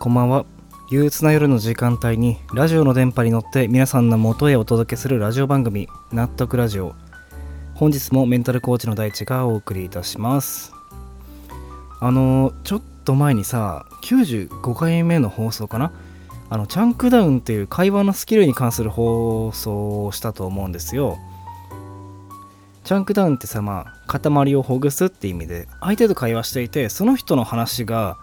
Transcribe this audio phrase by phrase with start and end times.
[0.00, 0.46] こんばんは。
[0.90, 6.94] 憂鬱な夜の時間帯にラジオの電波に乗って皆さんの元へお届けするラジオ番組納得ラジオ。
[7.74, 10.72] 本日もメンタルコーチの大地がお送りいたします。
[11.98, 15.90] あのちょっと前にさ95回目の放送かな？
[16.48, 21.18] あのチャンクダウンっていう会話のスキルに関する放送をしたと思うんですよ。
[22.84, 28.16] チャンクダウンってさまあ塊をほぐすって意味で相手と会話していてその人の話が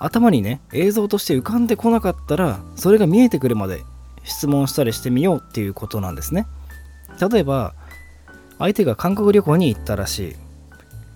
[0.00, 3.82] 頭にね映像として浮かんでこなかったらそれが見えてくるまで
[4.24, 6.46] 質問したりしてみようっていうことなんですね。
[7.30, 7.74] 例えば
[8.58, 10.36] 相手が韓国旅行に行ったらしい。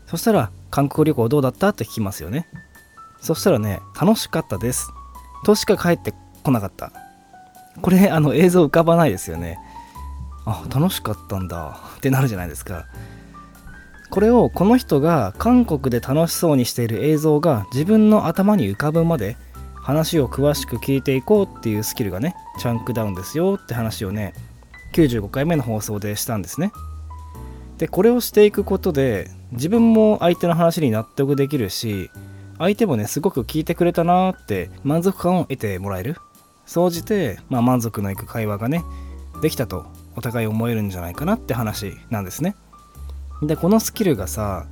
[0.06, 2.46] そしたら韓国旅行どうだったって聞きますよね。
[3.20, 4.90] そしたらね楽しかったです。
[5.44, 6.92] としか帰ってこなかった。
[7.80, 9.58] これあの映像浮かばないですよね。
[10.44, 11.78] あ楽しかったんだ。
[11.96, 12.86] ってなるじゃないですか。
[14.12, 19.38] これをこの人が韓国で楽しそうにしている映像が自分の頭に浮かぶまで
[19.74, 24.34] 話を詳しく聞いていこうっていうスキルがねチャンクダウンですよって話をね
[24.92, 26.72] 95回目の放送でしたんですね。
[27.78, 32.10] でこれをしていくことで自分も相手の話に納得できるし
[32.58, 36.16] 相手もねすごく聞いてくれたなーって満足感を得てもらえる。
[36.66, 38.84] 総じて、まあ、満足のいく会話がね
[39.40, 39.86] できたと
[40.16, 42.56] お互い思えるんじゃないかなって話なんですね。
[43.42, 44.66] でこのスキルがさ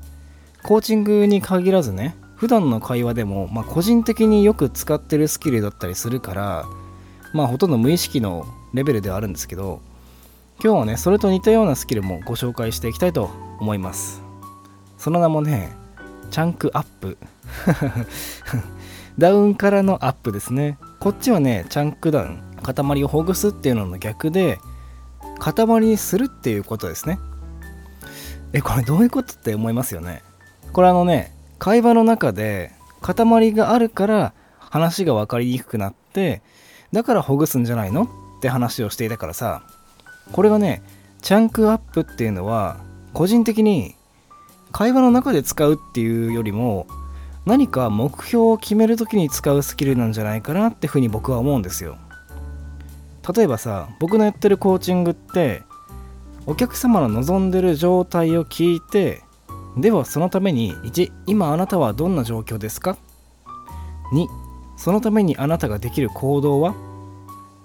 [0.62, 6.64] コーチングに限らずね普段の会話でも、まあ、個人的によく使ってるスキルだったりするから
[7.32, 9.82] まあほとんど無意識のレベルではあるんですけど
[10.62, 13.30] 今日はねそれと似たようなスキルもご紹介していきたいと
[13.60, 14.22] 思います。
[14.98, 15.72] その名もね
[16.30, 17.16] チャンクアップ。
[19.18, 20.78] ダウンからのアップですね。
[20.98, 24.58] こっちはねチャンクダウン塊をほぐすっていうのの逆で
[25.38, 27.18] 塊にするっていうことですね。
[28.52, 30.22] えこれどういうことって思いますよね。
[30.72, 36.42] これあのね会話の中で塊があるから話が分かりにくくなって
[36.92, 39.62] だからほぐすんじゃないのって話をしていたからさ
[40.32, 40.82] これがね
[41.22, 42.78] チャンクアップっていうのは
[43.12, 43.94] 個人的に
[44.72, 46.86] 会話の中で使うっていうよりも
[47.46, 51.96] 何か目標を決める時に使うスキルなんじゃないかなってふうに僕は思うんですよ。
[53.34, 55.62] 例えばさ僕のやってるコーチングって
[56.50, 59.22] お客様の望んでる状態を聞いて
[59.76, 62.98] ではそのために1今あなたはどんな状況ですか
[64.12, 64.26] ？2
[64.76, 66.74] そのためにあなたができる行動は？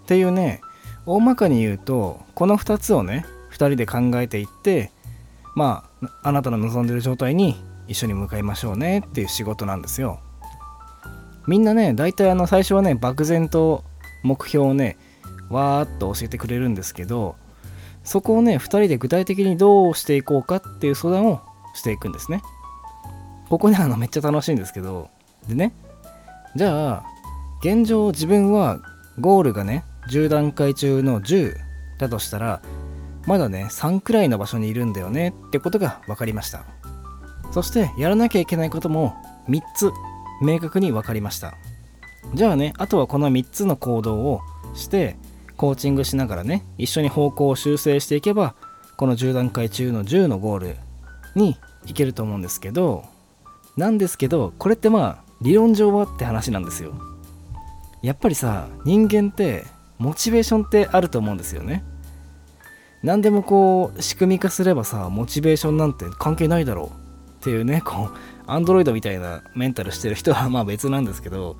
[0.03, 0.62] っていうね
[1.07, 4.91] 大まかに言うとこの2つをね2人で考えていって
[5.56, 7.56] まああなたの望んでる状態に
[7.88, 10.19] 一緒に向かいましょうねっていう仕事なんですよ。
[11.47, 13.84] みんなね大体あの最初はね漠然と
[14.22, 15.00] 目標をね
[15.50, 17.35] わーっと教えてくれるんですけど
[18.05, 21.41] そこをね2人で具体的にどうしていこうかっていう相談を
[21.73, 22.41] していくんですね。
[23.50, 25.09] ここねあのめっちゃ楽しいんですけど。
[25.47, 25.74] でね
[26.56, 27.03] じゃあ
[27.62, 28.80] 現状自分は
[29.19, 31.56] ゴールがね10段階中の10
[32.00, 32.62] だとしたら
[33.25, 36.63] まだね3くらいの場所にいるんだよねってことが分かりました。
[37.51, 39.15] そしてやらなきゃいけないことも
[39.50, 39.91] 3つ
[40.41, 41.56] 明確に分かりました。
[42.33, 44.41] じゃあねあとはこの3つの行動を
[44.74, 45.18] して
[45.57, 48.56] コーチングしながらね一緒に方向を修正していけば
[48.98, 50.78] この10段階中の10のゴール
[51.36, 53.04] にいけると思うんですけど
[53.78, 56.94] なんですけどこれってまあ理論上はって話なんですよ。
[58.02, 59.66] やっぱりさ人間って
[59.98, 61.84] モチベーションってあると思うんですよね。
[63.04, 67.06] 何でもこう仕組み化すればさモチベーションなんて関係ないだろう。
[67.42, 68.18] っていうねこう
[68.48, 71.57] アンドロイドみたいなメンタルしてる人はまあ別なんですけど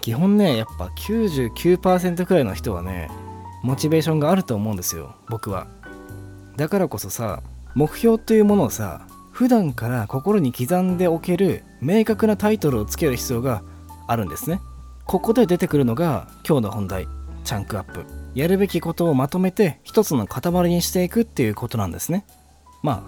[0.00, 3.08] 基本ねやっぱ99%くらいの人はね
[3.62, 5.66] モチベーションがあると思うんですよ僕は。
[6.56, 7.42] だからこそさ
[7.74, 13.62] 目標というものをさ普段から心に刻んでおける明確なタイトルをつける必要が
[14.06, 14.60] あるんですね。
[15.06, 17.06] ここで出てくるのが今日の本題
[17.44, 18.04] チャンクアップ。
[18.34, 22.26] やるべきことをまとめて一つの塊にしていくっていうことなんですね。
[22.82, 23.02] まあ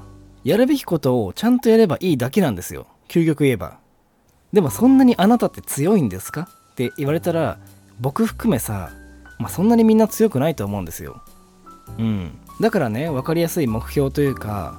[0.44, 2.86] やるべきことをちゃんとやればいいだけなんですよ。
[3.08, 3.78] 究極言えば。
[4.52, 6.48] でもそんなにあなたって強いんですか？
[6.72, 7.58] って言われたら
[8.00, 8.90] 僕含めさ、
[9.42, 11.20] まあ、そんなにみんな強くないと思うんですよ。
[11.98, 12.38] うん。
[12.60, 14.78] だからね分かりやすい目標というか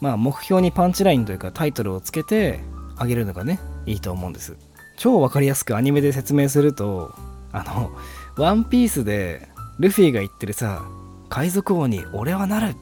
[0.00, 2.60] まあ目標にパンチラインというかタイトルをつけて
[2.96, 4.56] あげるのがねいいと思うんです。
[4.96, 7.14] 超分かりやすくアニメで説明すると
[7.52, 7.92] あの
[8.36, 9.48] ワンピースで
[9.78, 10.82] ルフィが言ってるさ
[11.28, 12.76] 海賊王に俺はなるっ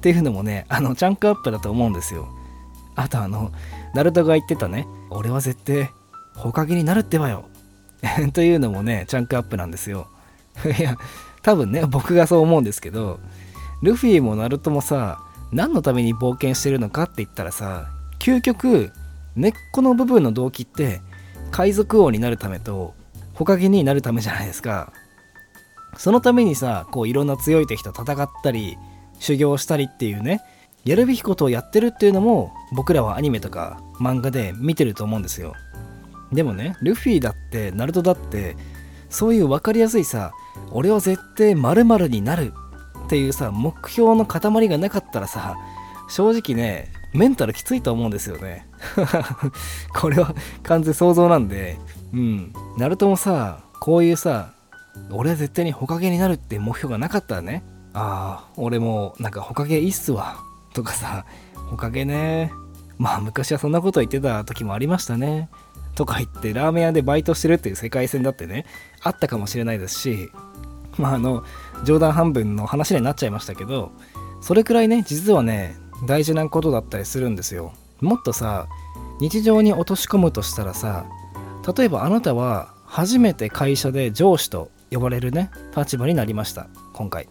[0.00, 2.28] ていうのもねあのチャンクアップだと思うんですよ。
[2.96, 3.52] あとあの
[3.94, 5.90] ナルトが言ってたね俺は絶対
[6.34, 7.44] ほかげになるってばよ。
[8.32, 10.08] というのもねチャンクアップなんですよ。
[10.78, 10.96] いや
[11.42, 13.20] 多分ね僕がそう思うんですけど
[13.82, 15.20] ルフィもナルトもさ
[15.52, 18.92] 何のために冒険してるのかって言ったらさ究極
[19.36, 21.00] 根っこの部分の動機って
[21.50, 22.94] 海賊王になるためと
[23.34, 24.92] ほかげになるためじゃないですか。
[25.96, 28.76] そのためにさこういろんな強い敵と戦ったり
[29.18, 30.40] 修行したりっていうね
[30.84, 35.54] やるべきことをやってるっていうのも僕らはアニメとか漫画で見てると思うんですよ。
[36.32, 38.56] でもねルフィだってナルトだって
[39.08, 40.32] そういう分かりやすいさ
[40.72, 42.52] 俺は絶対〇〇になる
[43.06, 45.56] っていうさ目標の塊がなかったらさ
[46.08, 48.68] 正直ねメンタルきついと思うんですよね。
[49.94, 51.78] これは完全想像なんで
[52.12, 52.52] うん。
[52.76, 54.52] ナルトもさこういうさ
[55.10, 57.64] 俺は絶対にほかげになるって目標がなかったらね
[57.94, 60.36] ああ俺もなんかほかげいいっすわ
[60.72, 61.24] とかさ
[61.70, 62.52] ほかげね。
[62.98, 65.48] まあ昔はそんなこと言ってた時もありましたね。
[66.00, 68.64] とか言ってラーメン屋でバイトしてるっていう世界線だってね
[69.02, 70.30] あったかもしれないですし
[70.96, 71.44] まああの
[71.84, 73.92] 冗談半分の話になっちゃいましたけど
[74.40, 75.76] それくらいね実はね
[76.06, 77.74] 大事なことだったりするんですよ。
[78.00, 78.66] もっとさ
[79.20, 81.04] 日常に落とし込むとしたらさ
[81.76, 87.28] 例えばあなたは初めて会社で上司と呼ばれるね立場になりました今回。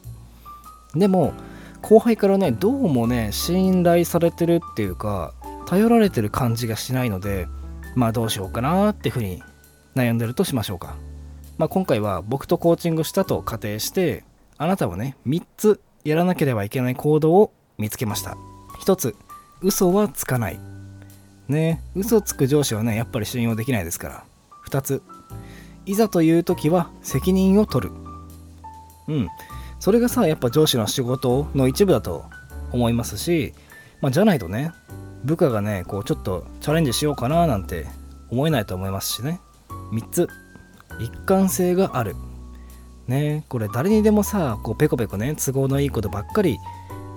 [0.93, 1.33] でも
[1.81, 5.33] 後輩からねどうもね信頼されてるっていうか
[5.65, 7.47] 頼られてる感じがしないので
[7.95, 9.43] まあどうしようかなっていうふうに
[9.95, 10.95] 悩んでるとしましょうか。
[11.57, 14.23] まあ今回は僕とコーチングしたと仮定して
[14.57, 18.37] あなたはね3つやらなければいけない行動を見つけました。
[18.81, 19.15] 1つ
[19.61, 20.59] 嘘はつかない。
[21.47, 24.23] ね嘘つく上司はねやっぱり信用できないですから。
[24.67, 25.01] 2つ
[25.85, 27.93] いざという時は責任を取る。
[29.07, 29.29] うん。
[29.79, 32.25] それがさやっぱ上司の仕事の一部だと
[32.71, 33.53] 思いますし、
[34.01, 34.71] まあ、じゃないとね
[35.23, 37.87] 部下がねこうちょっとチャレンジしようかななんて
[38.29, 39.39] 思えないと思いますしね。
[39.91, 40.27] 3つ。
[40.99, 42.15] 一貫性がある。
[43.07, 46.57] ねこれ誰にでもさこうペコペコね都合のいいことばっかり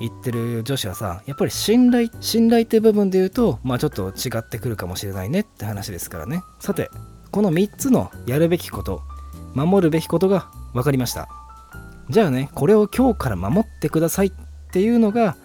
[0.00, 6.43] 言ってる女子はさやっぱり信頼信頼って部分で言うとまあちょっと違ってくるかもしれないねって話ですからね。
[6.60, 6.88] さて
[7.31, 9.02] この3つのやるべきこと
[9.55, 11.28] 守るべきことが分かりました。
[12.08, 14.32] じゃあねこれを今日から守ってくださいっ
[14.72, 15.37] ていうのが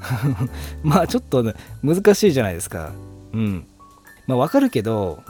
[0.82, 2.92] まあちょっとね難しいじゃないですか。
[3.32, 3.66] うん。
[4.26, 5.22] まあわかるけど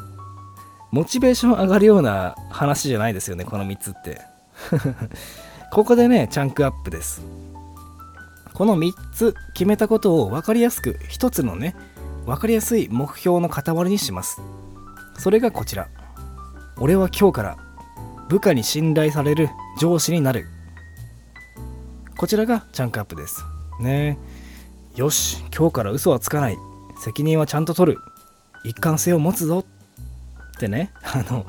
[0.90, 4.20] モチベーション上がるような話じゃないですよねこの3つって。
[5.72, 7.22] ここでねチャンクアップです。
[8.54, 11.76] この3つ決めたことを分かりやすく1つのね
[12.24, 14.40] 分かりやすい目標の塊にします。
[15.18, 15.88] それがこちら。
[16.78, 17.56] 俺は今日から
[18.28, 19.48] 部下に信頼される
[19.78, 20.46] 上司になる。
[22.16, 23.44] こちらがチャンクアップです。
[23.80, 24.18] ね。
[24.18, 24.35] え
[24.96, 26.56] よし今日から嘘はつかない。
[26.98, 27.98] 責任はちゃんと取る。
[28.64, 29.66] 一貫性を持つぞ。
[30.56, 30.90] ってね。
[31.04, 31.44] あの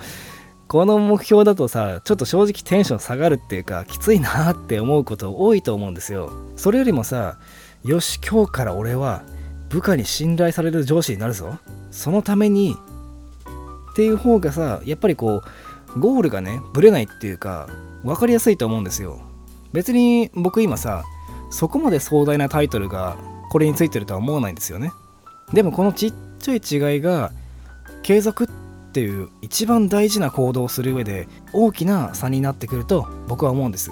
[0.68, 6.30] この目標だとさちょっと正直テンション下がるっていうかきついなって思うこと多いと思うんですよ。
[6.58, 7.38] それよりもさ
[7.86, 9.24] よし今日から俺は
[9.70, 11.58] 部下に信頼される上司になるぞ。
[11.90, 12.76] そのために
[13.92, 15.42] っていう方がさやっぱりこ
[15.96, 17.70] うゴールがねぶれないっていうか
[18.04, 19.22] 分かりやすいと思うんですよ。
[19.72, 21.06] 別に僕今さ
[21.50, 23.16] そこまで壮大なタイトルが
[23.50, 24.92] これについてるとは思わないんですよね。
[25.54, 27.32] でもこのちっちゃい違いが
[28.04, 28.48] 継続っ
[28.92, 33.92] ていう一番大事な行動をする上で大きな差になってくると僕は思うんです。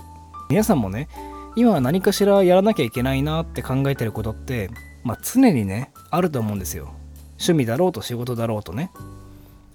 [0.50, 1.07] 皆さんもね
[1.55, 4.69] 今何かしらやらなきゃいけないなって考えてることって
[5.03, 6.93] まあ常にねあると思うんですよ。
[7.38, 8.91] 趣味だろうと仕事だろうとね。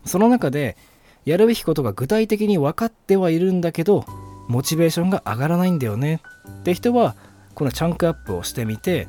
[0.05, 0.77] その中で
[1.25, 4.05] やるべきことが具体的に分かってはいるんだけど
[4.49, 6.21] モチベーションが上がらないんだよね。
[6.49, 7.15] って人は
[7.55, 9.09] このチャンクアップをしてみて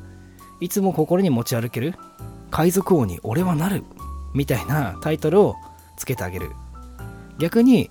[0.62, 1.94] いつも心に持ち歩ける？
[2.52, 3.82] 海賊王に俺はなる？
[4.32, 5.56] みたいなタイトルを
[5.96, 6.50] つけてあげる。
[7.38, 7.90] 逆に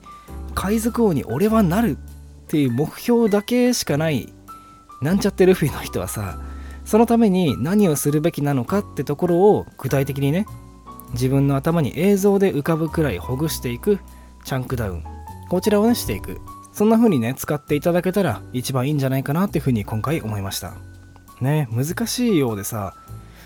[0.56, 1.98] 海賊王に俺はなる？
[1.98, 4.32] っていう目標だけしかない。
[5.02, 6.40] なんちゃってルフィの人はさ
[6.86, 10.46] そのために何をするべきなのかってところを具体的にね
[11.12, 14.00] 自分の頭に映像で浮かぶくらいほぐしていく。
[14.46, 15.04] チャンクダウン。
[15.50, 16.40] こちらをねしていく。
[16.72, 20.74] そんな風にね使っていただけたら一番いいんじゃないかなっていう風に今回思いました。
[21.42, 22.96] ね難しいようでさ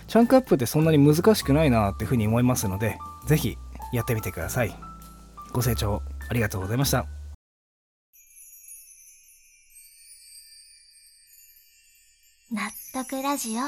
[0.08, 2.98] チャンクアップってそんなに難しくないなっていう風に思いますので
[3.28, 3.58] 是非
[3.92, 4.76] やってみてください。
[5.52, 7.06] ご清聴ありがとうございました。
[12.52, 13.62] 納得ラジオ。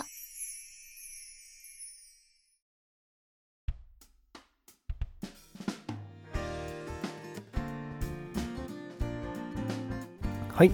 [10.53, 10.71] はい。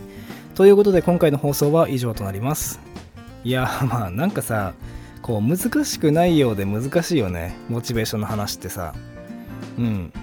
[0.56, 2.80] ということで今回の放送は以上となります
[3.44, 4.74] いやまあなんかさ
[5.22, 8.94] こう難しくないようで難しいよねモチベーションの話ってさ。
[9.78, 10.14] うん。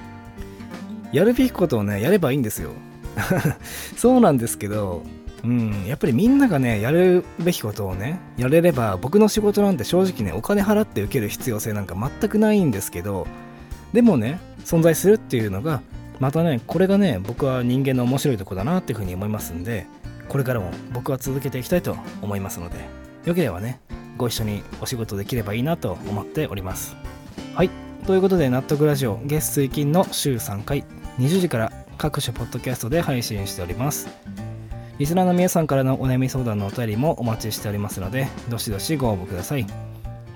[1.13, 2.71] やるべきことをねやればいいんですよ。
[3.97, 5.03] そうなんですけど
[5.43, 5.85] うん。
[5.87, 13.27] やっぱりみんながねやるべきことをねやれれば僕の仕事なんて正直ねお金払って受ける必要性なんか全くないんですけど
[13.93, 15.83] でもね存在するっていうのが
[16.21, 19.87] またねこれがね僕は人間の面白いとこだなっていうふうに思いますんで
[20.29, 23.00] これからも僕は続けていきたいと思いますので。
[23.25, 23.81] よければね
[24.17, 26.95] ご一緒にお仕事できればいいなと思っております。
[27.55, 27.71] はい。
[28.07, 30.85] ということで納得ラジオ月水金の週3回
[31.19, 34.09] 20時から各種ポッドキャストで配信しております。
[34.99, 39.67] リスナーの皆さんからのお悩み相談のお便りもお待ちしておりますのでどしどしご応募ください。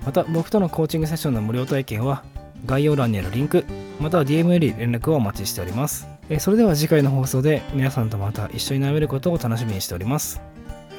[0.07, 2.25] また僕とのコーチングセッションの無料体験は
[2.65, 3.65] 概要欄にあるリンク
[4.01, 6.09] または DM より連絡をお待ちしております。
[6.31, 10.41] えそれでは次回の放送で皆さんとまた一緒に悩めることを楽しみにしております。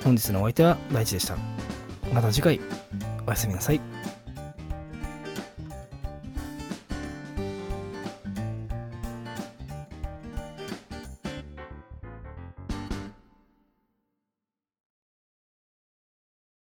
[0.04, 1.75] 本日のお相手は大地でした。
[2.14, 2.60] また次回
[3.26, 3.82] おやすみなさい。